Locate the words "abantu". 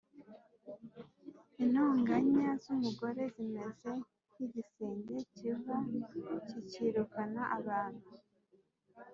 7.57-8.07